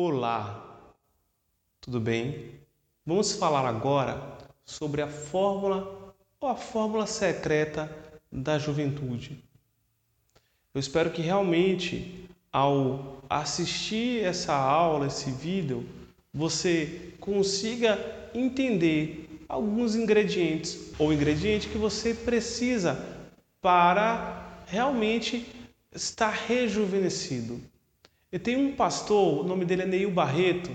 Olá, 0.00 0.94
tudo 1.80 1.98
bem? 1.98 2.52
Vamos 3.04 3.32
falar 3.32 3.66
agora 3.66 4.38
sobre 4.64 5.02
a 5.02 5.08
fórmula 5.08 6.14
ou 6.40 6.48
a 6.48 6.54
fórmula 6.54 7.04
secreta 7.04 7.90
da 8.30 8.60
juventude. 8.60 9.42
Eu 10.72 10.78
espero 10.78 11.10
que 11.10 11.20
realmente, 11.20 12.30
ao 12.52 13.24
assistir 13.28 14.22
essa 14.22 14.54
aula, 14.54 15.08
esse 15.08 15.32
vídeo, 15.32 15.84
você 16.32 17.14
consiga 17.18 17.98
entender 18.32 19.28
alguns 19.48 19.96
ingredientes 19.96 20.92
ou 20.96 21.12
ingrediente 21.12 21.68
que 21.68 21.76
você 21.76 22.14
precisa 22.14 23.04
para 23.60 24.62
realmente 24.68 25.44
estar 25.92 26.30
rejuvenescido. 26.30 27.60
Eu 28.30 28.38
tenho 28.38 28.60
um 28.60 28.76
pastor, 28.76 29.40
o 29.40 29.42
nome 29.42 29.64
dele 29.64 29.82
é 29.82 29.86
Neil 29.86 30.10
Barreto, 30.10 30.70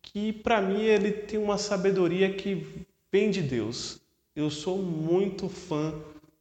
que 0.00 0.32
para 0.32 0.62
mim 0.62 0.82
ele 0.82 1.10
tem 1.10 1.36
uma 1.36 1.58
sabedoria 1.58 2.32
que 2.32 2.64
vem 3.10 3.28
de 3.28 3.42
Deus. 3.42 4.00
Eu 4.36 4.48
sou 4.50 4.78
muito 4.78 5.48
fã 5.48 5.92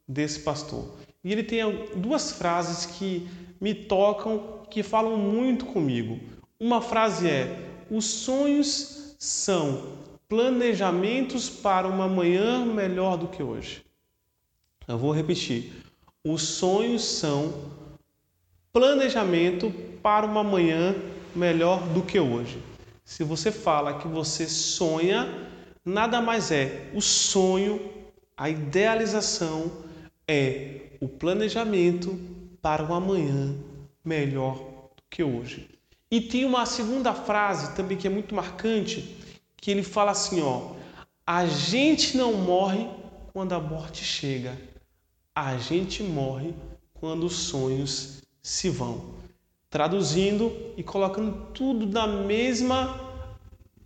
desse 0.08 0.41
pastor. 0.41 0.88
E 1.23 1.31
ele 1.31 1.44
tem 1.44 1.62
duas 1.95 2.31
frases 2.34 2.86
que 2.86 3.27
me 3.59 3.73
tocam, 3.73 4.63
que 4.70 4.84
falam 4.84 5.17
muito 5.17 5.66
comigo. 5.66 6.20
Uma 6.59 6.80
frase 6.80 7.28
é: 7.28 7.58
os 7.89 8.05
sonhos 8.05 9.16
são 9.17 9.98
planejamentos 10.30 11.50
para 11.50 11.88
uma 11.88 12.08
manhã 12.08 12.66
melhor 12.66 13.17
do 13.17 13.28
que 13.28 13.41
hoje. 13.41 13.84
Eu 14.88 14.98
vou 14.98 15.12
repetir. 15.12 15.73
Os 16.23 16.44
sonhos 16.44 17.03
são 17.03 17.52
planejamento 18.73 19.71
para 20.02 20.25
uma 20.25 20.43
manhã 20.43 20.95
melhor 21.35 21.88
do 21.89 22.02
que 22.02 22.20
hoje. 22.20 22.61
Se 23.03 23.23
você 23.23 23.52
fala 23.52 23.99
que 23.99 24.07
você 24.07 24.47
sonha, 24.47 25.49
nada 25.84 26.22
mais 26.22 26.52
é 26.52 26.89
o 26.94 27.02
sonho, 27.02 27.91
a 28.38 28.50
idealização 28.50 29.72
é 30.28 30.91
o 31.02 31.08
planejamento 31.08 32.17
para 32.61 32.83
um 32.83 32.94
amanhã 32.94 33.55
melhor 34.05 34.55
do 34.95 35.03
que 35.09 35.23
hoje. 35.23 35.67
E 36.09 36.22
tem 36.22 36.45
uma 36.45 36.66
segunda 36.66 37.13
frase 37.13 37.75
também 37.75 37.97
que 37.97 38.08
é 38.08 38.09
muito 38.09 38.33
marcante, 38.33 39.17
que 39.58 39.72
ele 39.72 39.83
fala 39.83 40.11
assim, 40.11 40.41
ó: 40.41 40.73
a 41.25 41.45
gente 41.45 42.17
não 42.17 42.33
morre 42.33 42.88
quando 43.33 43.53
a 43.53 43.59
morte 43.59 44.03
chega. 44.03 44.58
A 45.35 45.58
gente 45.58 46.03
morre 46.03 46.53
quando 46.94 47.25
os 47.25 47.35
sonhos 47.35 48.22
se 48.42 48.70
vão. 48.70 49.16
Traduzindo 49.70 50.52
e 50.75 50.84
colocando 50.84 51.52
tudo 51.53 51.86
na 51.86 52.06
mesma 52.06 53.00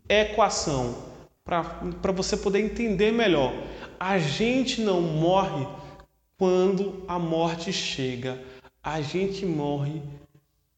equação, 0.10 0.96
para 1.44 2.12
você 2.12 2.36
poder 2.36 2.60
entender 2.60 3.12
melhor. 3.12 3.54
A 4.00 4.18
gente 4.18 4.82
não 4.82 5.02
morre 5.02 5.68
quando 6.38 7.04
a 7.08 7.20
morte 7.20 7.72
chega, 7.72 8.42
a 8.84 9.00
gente 9.02 9.46
morre 9.46 10.02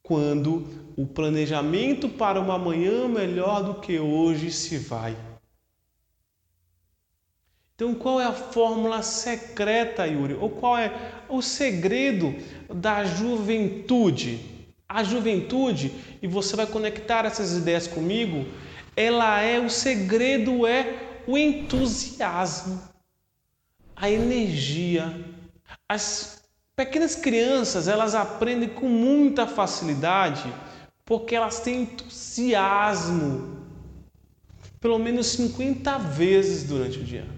quando 0.03 0.65
o 0.95 1.05
planejamento 1.05 2.07
para 2.07 2.39
uma 2.39 2.57
manhã 2.57 3.07
melhor 3.07 3.63
do 3.63 3.75
que 3.75 3.99
hoje 3.99 4.51
se 4.51 4.77
vai. 4.77 5.15
Então, 7.77 7.93
qual 7.93 8.19
é 8.19 8.25
a 8.25 8.33
fórmula 8.33 9.03
secreta, 9.03 10.07
Yuri? 10.07 10.33
Ou 10.33 10.49
qual 10.49 10.75
é 10.75 10.91
o 11.29 11.43
segredo 11.43 12.33
da 12.73 13.05
juventude? 13.05 14.39
A 14.89 15.03
juventude, 15.03 15.93
e 16.19 16.27
você 16.27 16.55
vai 16.55 16.65
conectar 16.65 17.23
essas 17.23 17.55
ideias 17.55 17.85
comigo, 17.85 18.47
ela 18.95 19.39
é 19.41 19.59
o 19.59 19.69
segredo 19.69 20.65
é 20.65 21.21
o 21.27 21.37
entusiasmo, 21.37 22.81
a 23.95 24.09
energia. 24.09 25.13
As 25.87 26.41
pequenas 26.75 27.15
crianças, 27.15 27.87
elas 27.87 28.15
aprendem 28.15 28.69
com 28.69 28.89
muita 28.89 29.45
facilidade 29.45 30.51
porque 31.05 31.35
elas 31.35 31.59
têm 31.59 31.83
entusiasmo 31.83 33.55
pelo 34.81 34.97
menos 34.97 35.27
50 35.27 35.95
vezes 35.99 36.63
durante 36.63 36.97
o 36.97 37.03
dia 37.03 37.36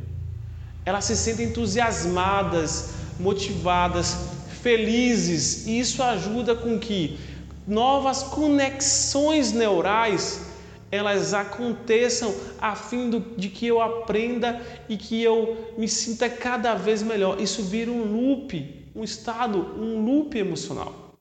elas 0.89 1.05
se 1.05 1.15
sentem 1.15 1.45
entusiasmadas, 1.45 2.93
motivadas, 3.19 4.17
felizes, 4.63 5.67
e 5.67 5.79
isso 5.79 6.01
ajuda 6.01 6.55
com 6.55 6.79
que 6.79 7.19
novas 7.67 8.23
conexões 8.23 9.51
neurais 9.51 10.47
elas 10.91 11.35
aconteçam 11.35 12.33
a 12.59 12.75
fim 12.75 13.23
de 13.37 13.49
que 13.49 13.67
eu 13.67 13.79
aprenda 13.79 14.59
e 14.89 14.97
que 14.97 15.21
eu 15.21 15.75
me 15.77 15.87
sinta 15.87 16.27
cada 16.27 16.73
vez 16.73 17.03
melhor. 17.03 17.39
Isso 17.39 17.61
vira 17.61 17.91
um 17.91 18.05
loop, 18.11 18.91
um 18.95 19.03
estado, 19.03 19.59
um 19.79 20.03
loop 20.03 20.35
emocional. 20.39 21.13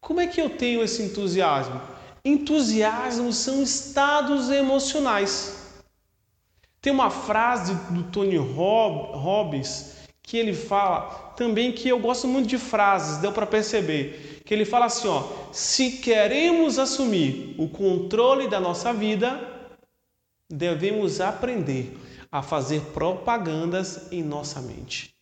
Como 0.00 0.20
é 0.20 0.26
que 0.26 0.40
eu 0.40 0.50
tenho 0.50 0.82
esse 0.82 1.00
entusiasmo? 1.00 1.80
Entusiasmo 2.24 3.32
são 3.32 3.62
estados 3.62 4.50
emocionais. 4.50 5.61
Tem 6.82 6.92
uma 6.92 7.10
frase 7.10 7.74
do 7.90 8.02
Tony 8.02 8.36
Robbins 8.36 10.02
que 10.20 10.36
ele 10.36 10.52
fala 10.52 11.32
também 11.36 11.70
que 11.70 11.88
eu 11.88 11.98
gosto 12.00 12.26
muito 12.26 12.48
de 12.48 12.58
frases, 12.58 13.18
deu 13.18 13.32
para 13.32 13.46
perceber, 13.46 14.42
que 14.44 14.52
ele 14.52 14.64
fala 14.64 14.86
assim, 14.86 15.06
ó, 15.06 15.22
se 15.52 15.98
queremos 15.98 16.78
assumir 16.78 17.54
o 17.56 17.68
controle 17.68 18.48
da 18.48 18.58
nossa 18.58 18.92
vida, 18.92 19.48
devemos 20.50 21.20
aprender 21.20 21.96
a 22.30 22.42
fazer 22.42 22.80
propagandas 22.92 24.10
em 24.10 24.22
nossa 24.22 24.60
mente. 24.60 25.14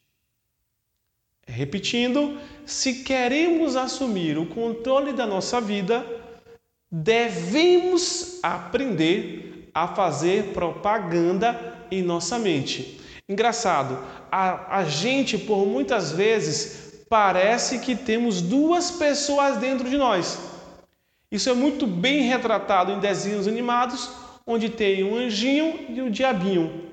Repetindo, 1.47 2.39
se 2.65 3.03
queremos 3.03 3.77
assumir 3.77 4.39
o 4.39 4.47
controle 4.47 5.13
da 5.13 5.27
nossa 5.27 5.61
vida, 5.61 6.07
devemos 6.91 8.39
aprender 8.43 9.50
a 9.75 9.89
fazer 9.89 10.53
propaganda 10.53 11.87
em 11.91 12.03
nossa 12.03 12.39
mente. 12.39 13.01
Engraçado, 13.29 13.99
a, 14.31 14.79
a 14.79 14.85
gente 14.85 15.39
por 15.39 15.67
muitas 15.67 16.13
vezes 16.13 17.05
parece 17.09 17.79
que 17.79 17.95
temos 17.95 18.41
duas 18.41 18.91
pessoas 18.91 19.57
dentro 19.57 19.89
de 19.89 19.97
nós. 19.97 20.39
Isso 21.31 21.49
é 21.49 21.55
muito 21.55 21.87
bem 21.87 22.23
retratado 22.23 22.91
em 22.91 22.99
desenhos 22.99 23.47
animados, 23.47 24.11
onde 24.47 24.69
tem 24.69 25.05
um 25.05 25.17
anjinho 25.17 25.87
e 25.89 26.01
o 26.01 26.07
um 26.07 26.11
diabinho, 26.11 26.89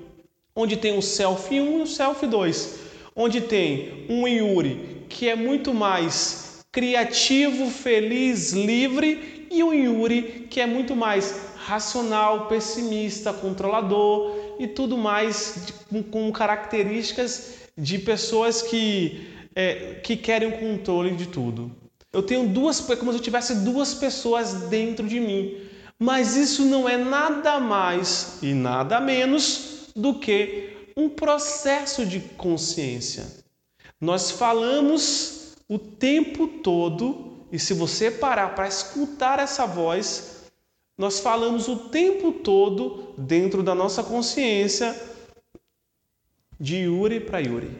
onde 0.54 0.76
tem 0.76 0.96
um 0.96 1.02
selfie 1.02 1.60
1 1.60 1.78
e 1.78 1.82
um 1.82 1.86
selfie 1.86 2.26
2, 2.26 2.78
onde 3.16 3.40
tem 3.40 4.06
um 4.08 4.28
Yuri 4.28 5.06
que 5.08 5.28
é 5.28 5.34
muito 5.34 5.74
mais 5.74 6.64
criativo, 6.70 7.68
feliz, 7.70 8.52
livre 8.52 9.48
e 9.50 9.62
um 9.64 9.72
Yuri 9.72 10.46
que 10.48 10.60
é 10.60 10.66
muito 10.66 10.94
mais 10.94 11.47
racional, 11.68 12.48
pessimista, 12.48 13.30
controlador 13.30 14.34
e 14.58 14.66
tudo 14.66 14.96
mais 14.96 15.74
com, 15.90 16.02
com 16.02 16.32
características 16.32 17.56
de 17.76 17.98
pessoas 17.98 18.62
que, 18.62 19.28
é, 19.54 20.00
que 20.02 20.16
querem 20.16 20.48
o 20.48 20.58
controle 20.58 21.14
de 21.14 21.26
tudo. 21.26 21.70
Eu 22.10 22.22
tenho 22.22 22.48
duas, 22.48 22.88
é 22.88 22.96
como 22.96 23.12
se 23.12 23.18
eu 23.18 23.22
tivesse 23.22 23.56
duas 23.56 23.92
pessoas 23.92 24.54
dentro 24.70 25.06
de 25.06 25.20
mim, 25.20 25.58
mas 25.98 26.36
isso 26.36 26.64
não 26.64 26.88
é 26.88 26.96
nada 26.96 27.60
mais 27.60 28.38
e 28.42 28.54
nada 28.54 28.98
menos 28.98 29.90
do 29.94 30.14
que 30.14 30.70
um 30.96 31.10
processo 31.10 32.06
de 32.06 32.18
consciência. 32.18 33.26
Nós 34.00 34.30
falamos 34.30 35.54
o 35.68 35.78
tempo 35.78 36.48
todo, 36.48 37.44
e 37.52 37.58
se 37.58 37.74
você 37.74 38.10
parar 38.10 38.54
para 38.54 38.66
escutar 38.66 39.38
essa 39.38 39.66
voz, 39.66 40.27
nós 40.98 41.20
falamos 41.20 41.68
o 41.68 41.76
tempo 41.76 42.32
todo 42.32 43.14
dentro 43.16 43.62
da 43.62 43.72
nossa 43.72 44.02
consciência 44.02 45.00
de 46.58 46.78
Yuri 46.78 47.20
para 47.20 47.38
Yuri. 47.38 47.70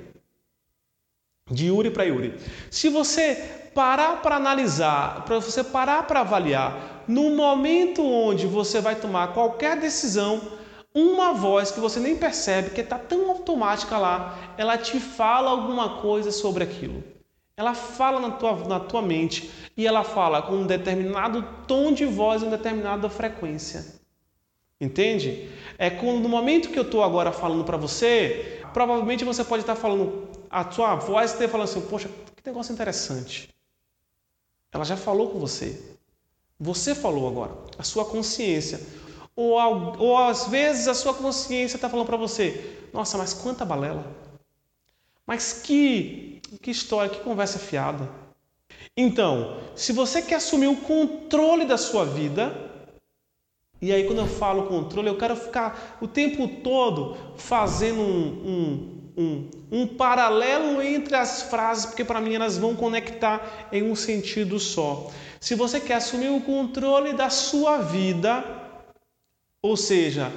De 1.50 1.66
Yuri 1.66 1.90
para 1.90 2.04
Yuri. 2.04 2.38
Se 2.70 2.88
você 2.88 3.70
parar 3.74 4.22
para 4.22 4.36
analisar, 4.36 5.24
para 5.24 5.40
você 5.40 5.64
parar 5.64 6.06
para 6.06 6.20
avaliar, 6.20 7.04
no 7.08 7.34
momento 7.34 8.04
onde 8.04 8.46
você 8.46 8.80
vai 8.80 8.94
tomar 8.94 9.32
qualquer 9.32 9.80
decisão, 9.80 10.40
uma 10.94 11.32
voz 11.32 11.72
que 11.72 11.80
você 11.80 11.98
nem 11.98 12.16
percebe, 12.16 12.70
que 12.70 12.82
está 12.82 12.98
tão 12.98 13.30
automática 13.30 13.98
lá, 13.98 14.54
ela 14.56 14.78
te 14.78 15.00
fala 15.00 15.50
alguma 15.50 16.00
coisa 16.00 16.30
sobre 16.30 16.62
aquilo. 16.62 17.17
Ela 17.58 17.74
fala 17.74 18.20
na 18.20 18.30
tua, 18.30 18.54
na 18.68 18.78
tua 18.78 19.02
mente 19.02 19.50
e 19.76 19.84
ela 19.84 20.04
fala 20.04 20.40
com 20.40 20.58
um 20.58 20.64
determinado 20.64 21.42
tom 21.66 21.92
de 21.92 22.04
voz, 22.04 22.40
uma 22.40 22.56
determinada 22.56 23.10
frequência. 23.10 23.84
Entende? 24.80 25.50
É 25.76 25.90
quando 25.90 26.20
no 26.20 26.28
momento 26.28 26.70
que 26.70 26.78
eu 26.78 26.84
estou 26.84 27.02
agora 27.02 27.32
falando 27.32 27.64
para 27.64 27.76
você, 27.76 28.62
provavelmente 28.72 29.24
você 29.24 29.42
pode 29.42 29.64
estar 29.64 29.74
falando, 29.74 30.28
a 30.48 30.70
sua 30.70 30.94
voz 30.94 31.32
está 31.32 31.48
falando 31.48 31.64
assim, 31.64 31.80
poxa, 31.80 32.08
que 32.08 32.46
negócio 32.46 32.72
interessante. 32.72 33.52
Ela 34.70 34.84
já 34.84 34.96
falou 34.96 35.30
com 35.30 35.40
você. 35.40 35.96
Você 36.60 36.94
falou 36.94 37.26
agora, 37.26 37.56
a 37.76 37.82
sua 37.82 38.04
consciência. 38.04 38.80
Ou, 39.34 39.56
ou 39.98 40.16
às 40.16 40.46
vezes 40.46 40.86
a 40.86 40.94
sua 40.94 41.12
consciência 41.12 41.76
está 41.76 41.88
falando 41.88 42.06
para 42.06 42.16
você: 42.16 42.78
nossa, 42.92 43.18
mas 43.18 43.34
quanta 43.34 43.64
balela. 43.64 44.27
Mas 45.28 45.52
que, 45.52 46.40
que 46.62 46.70
história, 46.70 47.10
que 47.10 47.20
conversa 47.20 47.58
fiada. 47.58 48.08
Então, 48.96 49.58
se 49.76 49.92
você 49.92 50.22
quer 50.22 50.36
assumir 50.36 50.68
o 50.68 50.76
controle 50.76 51.66
da 51.66 51.76
sua 51.76 52.06
vida, 52.06 52.50
e 53.80 53.92
aí 53.92 54.04
quando 54.04 54.20
eu 54.20 54.26
falo 54.26 54.66
controle, 54.68 55.06
eu 55.06 55.18
quero 55.18 55.36
ficar 55.36 55.98
o 56.00 56.08
tempo 56.08 56.48
todo 56.62 57.14
fazendo 57.36 58.00
um, 58.00 58.48
um, 58.48 59.12
um, 59.18 59.50
um 59.70 59.86
paralelo 59.86 60.80
entre 60.80 61.14
as 61.14 61.42
frases, 61.42 61.84
porque 61.84 62.06
para 62.06 62.22
mim 62.22 62.34
elas 62.34 62.56
vão 62.56 62.74
conectar 62.74 63.68
em 63.70 63.82
um 63.82 63.94
sentido 63.94 64.58
só. 64.58 65.10
Se 65.38 65.54
você 65.54 65.78
quer 65.78 65.96
assumir 65.96 66.30
o 66.30 66.40
controle 66.40 67.12
da 67.12 67.28
sua 67.28 67.82
vida, 67.82 68.42
ou 69.60 69.76
seja, 69.76 70.32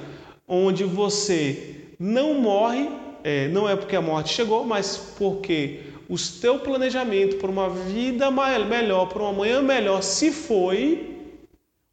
onde 0.46 0.84
você 0.84 1.94
não 1.98 2.34
morre, 2.34 3.01
é, 3.24 3.48
não 3.48 3.68
é 3.68 3.76
porque 3.76 3.96
a 3.96 4.00
morte 4.00 4.34
chegou, 4.34 4.64
mas 4.64 4.96
porque 5.18 5.80
o 6.08 6.16
teu 6.40 6.58
planejamento 6.58 7.36
por 7.36 7.48
uma 7.48 7.70
vida 7.70 8.30
melhor, 8.30 9.06
por 9.06 9.22
uma 9.22 9.30
amanhã 9.30 9.62
melhor, 9.62 10.02
se 10.02 10.30
foi, 10.30 11.16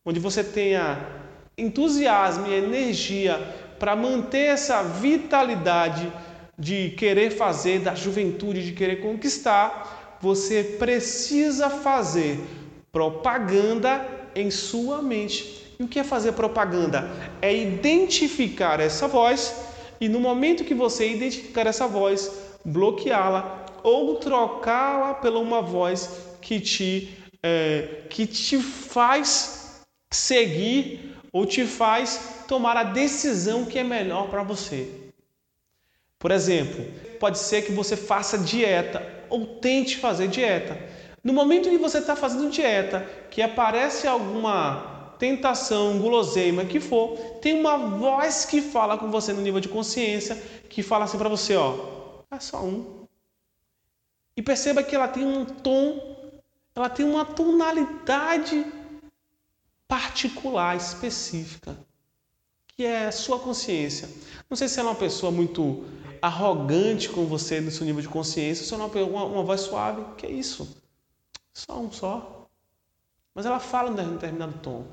onde 0.05 0.19
você 0.19 0.43
tenha 0.43 0.97
entusiasmo 1.57 2.47
e 2.47 2.53
energia 2.53 3.39
para 3.79 3.95
manter 3.95 4.47
essa 4.47 4.83
vitalidade 4.83 6.11
de 6.57 6.89
querer 6.91 7.31
fazer, 7.31 7.79
da 7.79 7.95
juventude, 7.95 8.65
de 8.65 8.73
querer 8.73 8.97
conquistar, 8.97 10.17
você 10.21 10.63
precisa 10.77 11.69
fazer 11.69 12.39
propaganda 12.91 14.05
em 14.35 14.51
sua 14.51 15.01
mente. 15.01 15.75
E 15.79 15.83
o 15.83 15.87
que 15.87 15.99
é 15.99 16.03
fazer 16.03 16.33
propaganda? 16.33 17.09
É 17.41 17.55
identificar 17.55 18.81
essa 18.81 19.07
voz 19.07 19.68
e 19.99 20.07
no 20.07 20.19
momento 20.19 20.63
que 20.63 20.73
você 20.73 21.11
identificar 21.11 21.67
essa 21.67 21.87
voz, 21.87 22.31
bloqueá-la 22.63 23.65
ou 23.83 24.15
trocá-la 24.15 25.13
pela 25.15 25.39
uma 25.39 25.61
voz 25.61 26.09
que 26.41 26.59
te, 26.59 27.17
é, 27.43 28.03
que 28.09 28.25
te 28.25 28.57
faz 28.57 29.81
seguir 30.11 31.15
ou 31.31 31.45
te 31.45 31.65
faz 31.65 32.43
tomar 32.47 32.75
a 32.77 32.83
decisão 32.83 33.65
que 33.65 33.77
é 33.77 33.83
melhor 33.83 34.29
para 34.29 34.43
você. 34.43 34.89
Por 36.17 36.31
exemplo, 36.31 36.85
pode 37.19 37.39
ser 37.39 37.63
que 37.63 37.71
você 37.71 37.95
faça 37.95 38.37
dieta 38.37 39.01
ou 39.29 39.45
tente 39.45 39.97
fazer 39.97 40.27
dieta. 40.27 40.77
No 41.23 41.33
momento 41.33 41.69
que 41.69 41.77
você 41.77 41.99
está 41.99 42.15
fazendo 42.15 42.49
dieta, 42.49 43.07
que 43.29 43.41
aparece 43.41 44.07
alguma 44.07 44.98
tentação, 45.19 45.99
guloseima, 45.99 46.63
que 46.65 46.79
for, 46.79 47.17
tem 47.41 47.59
uma 47.59 47.77
voz 47.77 48.45
que 48.45 48.61
fala 48.61 48.97
com 48.97 49.11
você 49.11 49.33
no 49.33 49.41
nível 49.41 49.59
de 49.59 49.67
consciência, 49.67 50.35
que 50.69 50.81
fala 50.81 51.03
assim 51.03 51.17
para 51.17 51.27
você, 51.29 51.55
ó, 51.57 52.23
é 52.31 52.39
só 52.39 52.63
um. 52.63 53.05
E 54.35 54.41
perceba 54.41 54.81
que 54.81 54.95
ela 54.95 55.09
tem 55.09 55.25
um 55.25 55.43
tom, 55.43 56.15
ela 56.73 56.89
tem 56.89 57.05
uma 57.05 57.25
tonalidade 57.25 58.65
particular, 59.85 60.77
específica, 60.77 61.77
que 62.67 62.85
é 62.85 63.07
a 63.07 63.11
sua 63.11 63.37
consciência. 63.39 64.09
Não 64.49 64.55
sei 64.55 64.69
se 64.69 64.79
ela 64.79 64.89
é 64.89 64.91
uma 64.93 64.99
pessoa 64.99 65.31
muito 65.31 65.83
arrogante 66.21 67.09
com 67.09 67.25
você 67.25 67.59
no 67.59 67.71
seu 67.71 67.85
nível 67.85 68.01
de 68.01 68.07
consciência, 68.07 68.65
se 68.65 68.73
é 68.73 68.77
uma, 68.77 69.23
uma 69.25 69.43
voz 69.43 69.61
suave, 69.61 70.01
que 70.15 70.25
é 70.25 70.31
isso? 70.31 70.77
Só 71.53 71.77
um 71.77 71.91
só. 71.91 72.47
Mas 73.35 73.45
ela 73.45 73.59
fala 73.59 73.89
em 73.89 74.13
determinado 74.13 74.53
tom. 74.59 74.85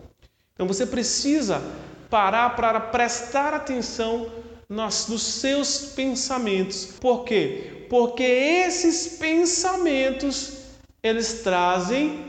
Então 0.57 0.67
você 0.67 0.85
precisa 0.87 1.63
parar 2.11 2.57
para 2.57 2.81
prestar 2.81 3.53
atenção 3.53 4.33
nos, 4.69 5.07
nos 5.07 5.23
seus 5.23 5.93
pensamentos. 5.95 6.95
Por 6.99 7.25
quê? 7.25 7.87
Porque 7.89 8.25
esses 8.25 9.19
pensamentos 9.19 10.55
eles 11.03 11.43
trazem 11.43 12.25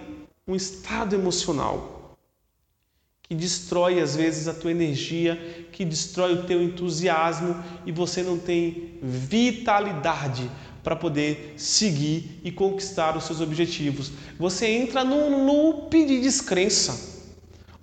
um 0.45 0.55
estado 0.55 1.15
emocional 1.15 2.15
que 3.23 3.35
destrói 3.35 3.99
às 3.99 4.15
vezes 4.15 4.47
a 4.47 4.53
tua 4.53 4.71
energia, 4.71 5.67
que 5.71 5.83
destrói 5.83 6.33
o 6.33 6.43
teu 6.43 6.63
entusiasmo 6.63 7.61
e 7.85 7.91
você 7.91 8.23
não 8.23 8.37
tem 8.37 8.97
vitalidade 9.01 10.49
para 10.81 10.95
poder 10.95 11.53
seguir 11.57 12.39
e 12.43 12.51
conquistar 12.51 13.17
os 13.17 13.25
seus 13.25 13.41
objetivos. 13.41 14.11
Você 14.39 14.67
entra 14.67 15.03
num 15.03 15.45
loop 15.45 16.05
de 16.05 16.21
descrença, 16.21 17.16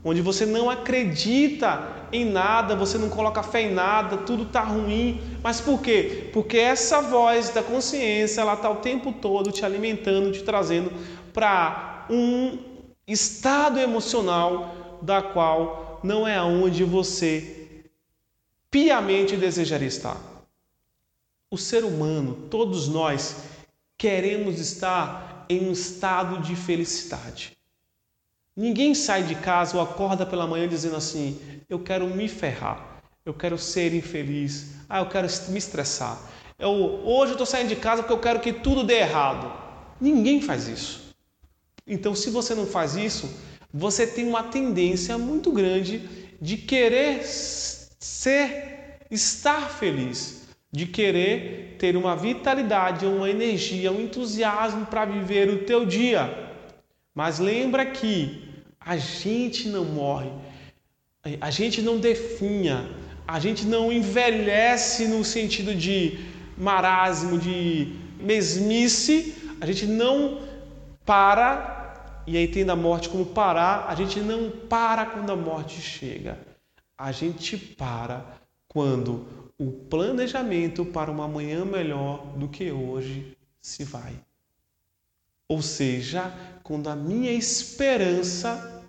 onde 0.04 0.20
você 0.20 0.44
não 0.44 0.68
acredita 0.68 2.06
em 2.12 2.24
nada, 2.24 2.76
você 2.76 2.98
não 2.98 3.08
coloca 3.08 3.42
fé 3.42 3.62
em 3.62 3.72
nada, 3.72 4.18
tudo 4.18 4.42
está 4.42 4.60
ruim. 4.60 5.20
Mas 5.42 5.60
por 5.60 5.80
quê? 5.80 6.28
Porque 6.32 6.58
essa 6.58 7.00
voz 7.00 7.48
da 7.50 7.62
consciência, 7.62 8.42
ela 8.42 8.54
está 8.54 8.70
o 8.70 8.76
tempo 8.76 9.12
todo 9.12 9.50
te 9.50 9.64
alimentando, 9.64 10.30
te 10.30 10.42
trazendo 10.42 10.92
para 11.32 12.06
um 12.10 12.58
estado 13.06 13.80
emocional 13.80 14.98
da 15.00 15.22
qual 15.22 16.00
não 16.04 16.28
é 16.28 16.36
aonde 16.36 16.84
você 16.84 17.84
piamente 18.70 19.36
desejaria 19.36 19.88
estar. 19.88 20.20
O 21.50 21.56
ser 21.56 21.82
humano, 21.84 22.48
todos 22.50 22.88
nós, 22.88 23.44
queremos 23.96 24.58
estar 24.60 25.46
em 25.48 25.68
um 25.68 25.72
estado 25.72 26.42
de 26.42 26.54
felicidade. 26.54 27.53
Ninguém 28.56 28.94
sai 28.94 29.24
de 29.24 29.34
casa 29.34 29.76
ou 29.76 29.82
acorda 29.82 30.24
pela 30.24 30.46
manhã 30.46 30.68
dizendo 30.68 30.96
assim: 30.96 31.40
eu 31.68 31.78
quero 31.78 32.06
me 32.06 32.28
ferrar, 32.28 33.02
eu 33.24 33.34
quero 33.34 33.58
ser 33.58 33.92
infeliz, 33.92 34.74
ah, 34.88 35.00
eu 35.00 35.06
quero 35.06 35.26
me 35.48 35.58
estressar. 35.58 36.18
Eu, 36.58 36.70
hoje 36.70 37.32
eu 37.32 37.34
estou 37.34 37.46
saindo 37.46 37.68
de 37.68 37.76
casa 37.76 38.02
porque 38.02 38.14
eu 38.14 38.20
quero 38.20 38.40
que 38.40 38.52
tudo 38.52 38.84
dê 38.84 38.98
errado. 38.98 39.52
Ninguém 40.00 40.40
faz 40.40 40.68
isso. 40.68 41.14
Então, 41.86 42.14
se 42.14 42.30
você 42.30 42.54
não 42.54 42.66
faz 42.66 42.96
isso, 42.96 43.28
você 43.72 44.06
tem 44.06 44.26
uma 44.26 44.44
tendência 44.44 45.18
muito 45.18 45.50
grande 45.52 46.08
de 46.40 46.56
querer 46.56 47.22
ser, 47.24 48.98
estar 49.10 49.68
feliz 49.68 50.44
de 50.74 50.86
querer 50.86 51.76
ter 51.78 51.96
uma 51.96 52.16
vitalidade, 52.16 53.06
uma 53.06 53.30
energia, 53.30 53.92
um 53.92 54.00
entusiasmo 54.00 54.84
para 54.86 55.04
viver 55.04 55.48
o 55.48 55.58
teu 55.58 55.86
dia. 55.86 56.43
Mas 57.14 57.38
lembra 57.38 57.86
que 57.86 58.42
a 58.80 58.96
gente 58.96 59.68
não 59.68 59.84
morre, 59.84 60.30
a 61.40 61.50
gente 61.50 61.80
não 61.80 61.98
definha, 61.98 62.90
a 63.26 63.38
gente 63.38 63.64
não 63.64 63.92
envelhece 63.92 65.06
no 65.06 65.24
sentido 65.24 65.74
de 65.74 66.18
marasmo, 66.58 67.38
de 67.38 67.96
mesmice, 68.20 69.34
a 69.60 69.66
gente 69.66 69.86
não 69.86 70.42
para, 71.04 72.22
e 72.26 72.36
aí 72.36 72.48
tem 72.48 72.68
a 72.68 72.76
morte 72.76 73.08
como 73.08 73.26
parar, 73.26 73.86
a 73.88 73.94
gente 73.94 74.20
não 74.20 74.50
para 74.50 75.06
quando 75.06 75.30
a 75.30 75.36
morte 75.36 75.80
chega. 75.80 76.38
A 76.98 77.12
gente 77.12 77.56
para 77.56 78.24
quando 78.68 79.26
o 79.58 79.70
planejamento 79.70 80.84
para 80.84 81.10
uma 81.10 81.28
manhã 81.28 81.64
melhor 81.64 82.26
do 82.36 82.48
que 82.48 82.70
hoje 82.70 83.36
se 83.60 83.84
vai. 83.84 84.12
Ou 85.48 85.60
seja, 85.62 86.32
quando 86.62 86.88
a 86.88 86.96
minha 86.96 87.32
esperança 87.32 88.82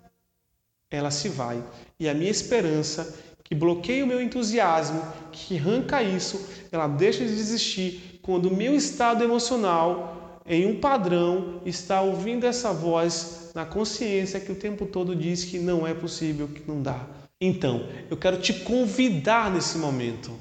ela 0.90 1.12
se 1.12 1.30
vai 1.30 1.64
e 2.00 2.08
a 2.08 2.14
minha 2.14 2.32
esperança 2.32 3.18
que 3.44 3.54
bloqueia 3.54 4.04
o 4.04 4.08
meu 4.08 4.22
entusiasmo, 4.22 5.02
que 5.32 5.58
arranca 5.58 6.02
isso, 6.02 6.48
ela 6.72 6.88
deixa 6.88 7.26
de 7.26 7.32
existir 7.32 8.20
quando 8.22 8.48
o 8.48 8.56
meu 8.56 8.76
estado 8.76 9.24
emocional 9.24 10.42
em 10.46 10.66
um 10.66 10.80
padrão 10.80 11.62
está 11.66 12.02
ouvindo 12.02 12.46
essa 12.46 12.74
voz 12.74 13.52
na 13.54 13.66
consciência 13.66 14.40
que 14.40 14.52
o 14.52 14.56
tempo 14.56 14.86
todo 14.86 15.16
diz 15.16 15.44
que 15.44 15.60
não 15.60 15.86
é 15.86 15.94
possível, 15.94 16.48
que 16.48 16.64
não 16.68 16.82
dá. 16.82 17.08
Então, 17.40 17.88
eu 18.10 18.18
quero 18.18 18.40
te 18.40 18.54
convidar 18.54 19.52
nesse 19.52 19.78
momento 19.78 20.32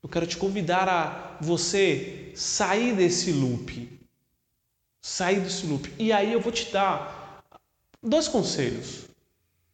eu 0.00 0.08
quero 0.08 0.26
te 0.26 0.36
convidar 0.36 0.88
a 0.88 1.36
você 1.40 2.30
sair 2.34 2.94
desse 2.94 3.32
loop. 3.32 3.97
Sair 5.00 5.40
desse 5.40 5.66
loop. 5.66 5.92
E 5.98 6.12
aí 6.12 6.32
eu 6.32 6.40
vou 6.40 6.52
te 6.52 6.70
dar 6.72 7.42
dois 8.02 8.28
conselhos. 8.28 9.06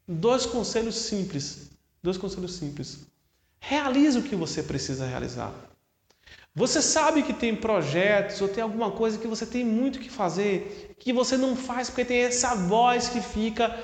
Dois 0.07 0.47
conselhos 0.47 0.97
simples. 0.97 1.71
Dois 2.03 2.19
conselhos 2.19 2.55
simples. 2.55 3.01
Realize 3.61 4.19
o 4.19 4.23
que 4.23 4.37
você 4.37 4.63
precisa 4.63 5.07
realizar. 5.07 5.53
Você 6.55 6.81
sabe 6.81 7.23
que 7.23 7.33
tem 7.33 7.57
projetos 7.57 8.41
ou 8.41 8.47
tem 8.47 8.63
alguma 8.63 8.91
coisa 8.91 9.19
que 9.19 9.27
você 9.27 9.45
tem 9.45 9.65
muito 9.65 9.99
que 9.99 10.09
fazer, 10.09 10.95
que 11.01 11.13
você 11.13 11.37
não 11.37 11.57
faz 11.57 11.91
porque 11.91 12.05
tem 12.05 12.19
essa 12.19 12.55
voz 12.55 13.09
que 13.09 13.21
fica 13.21 13.77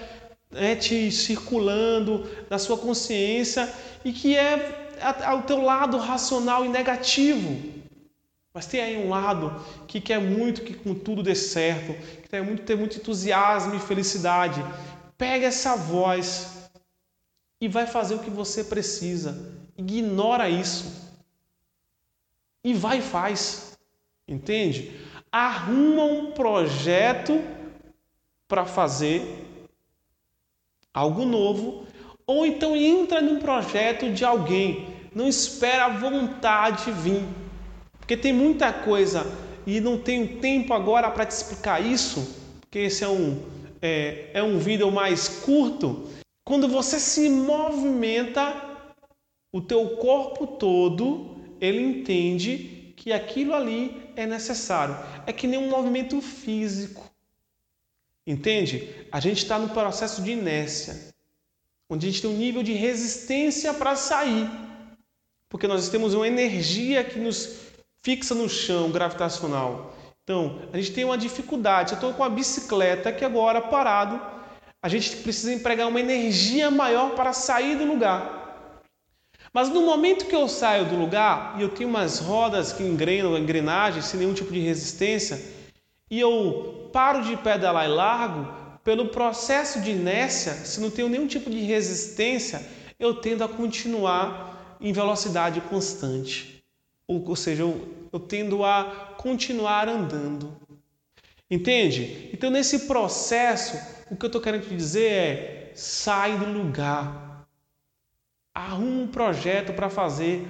né, 0.50 0.76
te 0.76 1.10
circulando 1.10 2.30
na 2.48 2.58
sua 2.58 2.78
consciência 2.78 3.72
e 4.04 4.12
que 4.12 4.36
é 4.36 4.92
ao 5.24 5.42
teu 5.42 5.62
lado 5.62 5.96
racional 5.96 6.64
e 6.64 6.68
negativo. 6.68 7.79
Mas 8.52 8.66
tem 8.66 8.80
aí 8.80 8.96
um 8.96 9.08
lado 9.08 9.54
que 9.86 10.00
quer 10.00 10.20
muito 10.20 10.62
que 10.62 10.74
com 10.74 10.92
tudo 10.94 11.22
dê 11.22 11.34
certo, 11.34 11.94
que 12.22 12.28
quer 12.28 12.42
muito 12.42 12.62
ter 12.64 12.76
muito 12.76 12.96
entusiasmo 12.96 13.74
e 13.74 13.78
felicidade. 13.78 14.64
pega 15.16 15.46
essa 15.46 15.76
voz 15.76 16.70
e 17.60 17.68
vai 17.68 17.86
fazer 17.86 18.14
o 18.14 18.20
que 18.20 18.30
você 18.30 18.64
precisa. 18.64 19.54
Ignora 19.76 20.48
isso. 20.48 21.12
E 22.64 22.72
vai 22.72 22.98
e 22.98 23.02
faz. 23.02 23.78
Entende? 24.26 24.98
Arruma 25.30 26.04
um 26.04 26.32
projeto 26.32 27.40
para 28.48 28.64
fazer 28.64 29.46
algo 30.92 31.24
novo, 31.24 31.86
ou 32.26 32.44
então 32.44 32.74
entra 32.74 33.20
num 33.20 33.38
projeto 33.38 34.10
de 34.10 34.24
alguém. 34.24 34.88
Não 35.14 35.28
espera 35.28 35.84
a 35.84 35.88
vontade 35.88 36.90
vir. 36.92 37.24
Porque 38.10 38.22
tem 38.22 38.32
muita 38.32 38.72
coisa 38.72 39.24
e 39.64 39.80
não 39.80 39.96
tenho 39.96 40.40
tempo 40.40 40.74
agora 40.74 41.08
para 41.12 41.24
te 41.24 41.30
explicar 41.30 41.78
isso, 41.80 42.58
porque 42.58 42.80
esse 42.80 43.04
é 43.04 43.08
um, 43.08 43.40
é, 43.80 44.30
é 44.34 44.42
um 44.42 44.58
vídeo 44.58 44.90
mais 44.90 45.28
curto. 45.28 46.10
Quando 46.42 46.66
você 46.66 46.98
se 46.98 47.30
movimenta, 47.30 48.52
o 49.52 49.60
teu 49.60 49.90
corpo 49.90 50.44
todo, 50.44 51.36
ele 51.60 51.80
entende 51.80 52.92
que 52.96 53.12
aquilo 53.12 53.54
ali 53.54 54.02
é 54.16 54.26
necessário. 54.26 54.96
É 55.24 55.32
que 55.32 55.46
nem 55.46 55.60
um 55.60 55.70
movimento 55.70 56.20
físico. 56.20 57.08
Entende? 58.26 58.88
A 59.12 59.20
gente 59.20 59.38
está 59.38 59.56
no 59.56 59.68
processo 59.68 60.20
de 60.20 60.32
inércia, 60.32 61.14
onde 61.88 62.08
a 62.08 62.10
gente 62.10 62.22
tem 62.22 62.30
um 62.32 62.36
nível 62.36 62.64
de 62.64 62.72
resistência 62.72 63.72
para 63.72 63.94
sair, 63.94 64.50
porque 65.48 65.68
nós 65.68 65.88
temos 65.88 66.12
uma 66.12 66.26
energia 66.26 67.04
que 67.04 67.16
nos 67.16 67.69
fixa 68.02 68.34
no 68.34 68.48
chão 68.48 68.90
gravitacional. 68.90 69.94
Então, 70.22 70.60
a 70.72 70.76
gente 70.76 70.92
tem 70.92 71.04
uma 71.04 71.18
dificuldade. 71.18 71.92
Eu 71.92 71.96
estou 71.96 72.14
com 72.14 72.22
a 72.22 72.28
bicicleta 72.28 73.08
aqui 73.08 73.24
agora 73.24 73.60
parado, 73.60 74.20
a 74.82 74.88
gente 74.88 75.16
precisa 75.18 75.52
empregar 75.52 75.88
uma 75.88 76.00
energia 76.00 76.70
maior 76.70 77.10
para 77.10 77.32
sair 77.32 77.76
do 77.76 77.84
lugar. 77.84 78.40
Mas 79.52 79.68
no 79.68 79.82
momento 79.82 80.26
que 80.26 80.34
eu 80.34 80.48
saio 80.48 80.86
do 80.86 80.96
lugar 80.96 81.56
e 81.58 81.62
eu 81.62 81.68
tenho 81.68 81.88
umas 81.88 82.20
rodas 82.20 82.72
que 82.72 82.82
engrenam, 82.82 83.36
engrenagens 83.36 84.04
sem 84.04 84.20
nenhum 84.20 84.32
tipo 84.32 84.52
de 84.52 84.60
resistência, 84.60 85.40
e 86.08 86.18
eu 86.18 86.88
paro 86.92 87.22
de 87.22 87.36
pedalar 87.36 87.84
e 87.84 87.88
largo, 87.88 88.60
pelo 88.84 89.08
processo 89.08 89.80
de 89.80 89.90
inércia, 89.90 90.52
se 90.52 90.80
não 90.80 90.90
tenho 90.90 91.08
nenhum 91.08 91.26
tipo 91.26 91.50
de 91.50 91.60
resistência, 91.60 92.64
eu 92.98 93.14
tendo 93.14 93.44
a 93.44 93.48
continuar 93.48 94.76
em 94.80 94.92
velocidade 94.92 95.60
constante. 95.62 96.59
Ou, 97.10 97.28
ou 97.28 97.34
seja, 97.34 97.64
eu, 97.64 97.88
eu 98.12 98.20
tendo 98.20 98.64
a 98.64 99.14
continuar 99.18 99.88
andando. 99.88 100.56
Entende? 101.50 102.30
Então, 102.32 102.52
nesse 102.52 102.86
processo, 102.86 103.76
o 104.08 104.14
que 104.14 104.24
eu 104.24 104.28
estou 104.28 104.40
querendo 104.40 104.68
te 104.68 104.76
dizer 104.76 105.10
é: 105.10 105.72
sai 105.74 106.38
do 106.38 106.44
lugar, 106.44 107.48
arruma 108.54 109.02
um 109.02 109.08
projeto 109.08 109.72
para 109.72 109.90
fazer, 109.90 110.46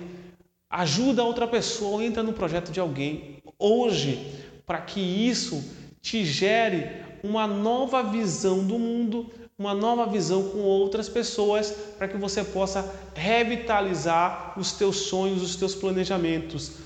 ajuda 0.69 1.25
outra 1.25 1.49
pessoa, 1.49 2.05
entra 2.05 2.23
no 2.23 2.35
projeto 2.35 2.71
de 2.71 2.79
alguém. 2.79 3.43
Hoje, 3.59 4.45
para 4.67 4.83
que 4.83 5.00
isso 5.00 5.64
te 6.02 6.26
gere 6.26 7.02
uma 7.25 7.47
nova 7.47 8.02
visão 8.02 8.67
do 8.67 8.79
mundo, 8.79 9.33
uma 9.61 9.75
nova 9.75 10.07
visão 10.07 10.49
com 10.49 10.61
outras 10.61 11.07
pessoas, 11.07 11.71
para 11.99 12.09
que 12.09 12.17
você 12.17 12.43
possa 12.43 12.90
revitalizar 13.14 14.59
os 14.59 14.73
teus 14.73 14.97
sonhos, 15.00 15.43
os 15.43 15.55
teus 15.55 15.75
planejamentos. 15.75 16.79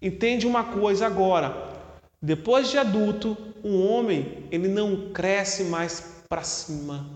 Entende 0.00 0.46
uma 0.46 0.62
coisa 0.62 1.06
agora, 1.06 1.72
depois 2.20 2.70
de 2.70 2.76
adulto, 2.76 3.34
um 3.64 3.88
homem, 3.88 4.46
ele 4.50 4.68
não 4.68 5.10
cresce 5.10 5.64
mais 5.64 6.22
para 6.28 6.42
cima. 6.42 7.10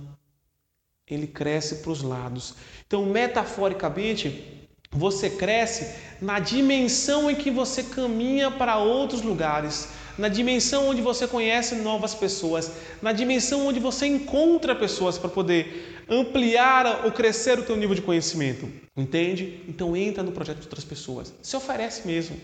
Ele 1.07 1.27
cresce 1.27 1.77
para 1.83 1.93
os 1.93 2.03
lados. 2.03 2.55
Então, 2.87 3.05
metaforicamente, 3.05 4.67
você 4.91 5.29
cresce 5.29 5.95
na 6.23 6.39
dimensão 6.39 7.31
em 7.31 7.35
que 7.35 7.51
você 7.51 7.83
caminha 7.83 8.51
para 8.51 8.79
outros 8.79 9.21
lugares 9.21 9.91
na 10.19 10.29
dimensão 10.29 10.89
onde 10.89 11.03
você 11.03 11.27
conhece 11.27 11.75
novas 11.77 12.15
pessoas, 12.15 12.73
na 13.03 13.13
dimensão 13.13 13.67
onde 13.67 13.79
você 13.79 14.07
encontra 14.07 14.75
pessoas 14.75 15.19
para 15.19 15.29
poder 15.29 16.05
ampliar 16.09 17.05
ou 17.05 17.13
crescer 17.13 17.59
o 17.59 17.65
teu 17.65 17.77
nível 17.77 17.95
de 17.95 18.03
conhecimento. 18.03 18.71
Entende? 18.97 19.63
Então 19.69 19.97
entra 19.97 20.23
no 20.23 20.33
projeto 20.33 20.59
de 20.59 20.67
outras 20.67 20.85
pessoas. 20.85 21.33
Se 21.43 21.57
oferece 21.57 22.07
mesmo. 22.07 22.41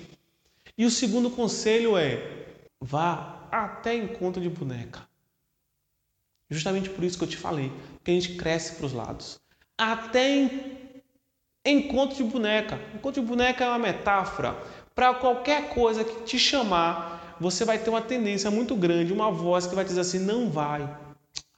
E 0.76 0.85
o 0.85 0.91
segundo 0.91 1.31
conselho 1.31 1.97
é: 1.97 2.47
vá 2.81 3.49
até 3.50 3.95
encontro 3.95 4.41
de 4.41 4.49
boneca. 4.49 5.07
Justamente 6.50 6.91
por 6.91 7.02
isso 7.02 7.17
que 7.17 7.25
eu 7.25 7.29
te 7.29 7.37
falei, 7.37 7.73
que 8.05 8.11
a 8.11 8.14
gente 8.14 8.35
cresce 8.35 8.75
para 8.75 8.87
os 8.87 8.93
lados. 8.93 9.41
Até 9.79 10.50
encontro 11.64 12.17
de 12.17 12.25
boneca. 12.25 12.79
Encontro 12.95 13.23
de 13.23 13.26
boneca 13.26 13.64
é 13.64 13.69
uma 13.69 13.79
metáfora 13.79 14.57
para 14.95 15.14
qualquer 15.14 15.71
coisa 15.71 16.05
que 16.05 16.23
te 16.25 16.38
chamar 16.38 17.22
você 17.43 17.65
vai 17.65 17.77
ter 17.77 17.91
uma 17.91 18.01
tendência 18.01 18.51
muito 18.53 18.77
grande, 18.77 19.13
uma 19.13 19.31
voz 19.31 19.67
que 19.67 19.75
vai 19.75 19.85
dizer 19.85 20.01
assim: 20.01 20.21
não 20.21 20.49
vai. 20.49 20.89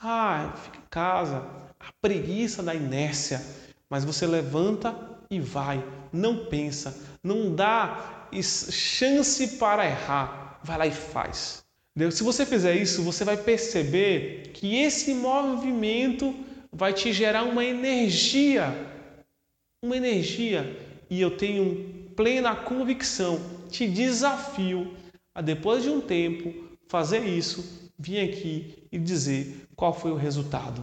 Ah, 0.00 0.55
fica 0.64 0.79
em 0.79 0.88
casa. 0.88 1.47
A 1.79 1.93
preguiça 2.00 2.62
da 2.62 2.75
inércia. 2.75 3.43
Mas 3.88 4.05
você 4.05 4.26
levanta 4.26 4.97
e 5.31 5.38
vai. 5.38 5.85
Não 6.11 6.47
pensa. 6.47 6.97
Não 7.23 7.55
dá 7.55 8.29
chance 8.41 9.47
para 9.59 9.85
errar. 9.85 10.59
Vai 10.64 10.79
lá 10.79 10.87
e 10.87 10.91
faz. 10.91 11.62
Se 12.11 12.23
você 12.23 12.47
fizer 12.47 12.75
isso, 12.75 13.03
você 13.03 13.25
vai 13.25 13.37
perceber 13.37 14.50
que 14.55 14.76
esse 14.76 15.12
movimento 15.12 16.35
vai 16.73 16.93
te 16.93 17.12
gerar 17.12 17.45
uma 17.45 17.64
energia. 17.64 18.75
Uma 19.83 19.99
energia. 19.99 20.76
E 21.11 21.21
eu 21.21 21.37
tenho 21.37 22.09
plena 22.17 22.57
convicção, 22.57 23.38
te 23.71 23.87
desafio 23.87 25.03
a 25.35 25.43
depois 25.43 25.83
de 25.83 25.91
um 25.91 26.00
tempo 26.00 26.69
fazer 26.87 27.25
isso, 27.25 27.91
vir 27.99 28.21
aqui 28.21 28.87
e 28.93 28.99
dizer 28.99 29.69
qual 29.75 29.93
foi 29.93 30.12
o 30.12 30.17
resultado. 30.17 30.83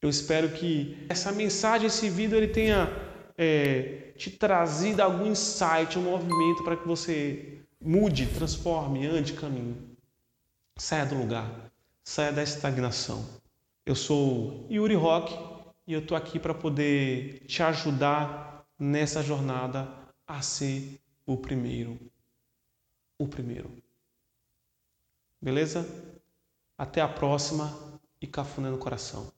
Eu 0.00 0.08
espero 0.08 0.50
que 0.50 0.96
essa 1.08 1.32
mensagem, 1.32 1.88
esse 1.88 2.08
vídeo, 2.08 2.36
ele 2.36 2.48
tenha 2.48 2.88
é, 3.36 4.12
te 4.16 4.30
trazido 4.30 5.00
algum 5.00 5.26
insight, 5.26 5.98
um 5.98 6.02
movimento 6.02 6.62
para 6.62 6.76
que 6.76 6.86
você 6.86 7.58
mude, 7.80 8.26
transforme, 8.26 9.06
ande 9.06 9.32
caminho. 9.32 9.76
Saia 10.76 11.04
do 11.04 11.16
lugar, 11.16 11.72
saia 12.04 12.32
da 12.32 12.42
estagnação. 12.42 13.26
Eu 13.84 13.96
sou 13.96 14.66
Yuri 14.70 14.94
Rock 14.94 15.36
e 15.84 15.92
eu 15.92 16.00
estou 16.00 16.16
aqui 16.16 16.38
para 16.38 16.54
poder 16.54 17.42
te 17.46 17.62
ajudar 17.62 18.64
nessa 18.78 19.20
jornada 19.22 19.88
a 20.26 20.40
ser 20.42 21.00
o 21.26 21.36
primeiro 21.36 21.98
o 23.18 23.26
primeiro. 23.26 23.70
Beleza? 25.40 25.86
Até 26.76 27.00
a 27.00 27.08
próxima 27.08 27.98
e 28.20 28.26
cafuné 28.26 28.70
no 28.70 28.78
coração. 28.78 29.32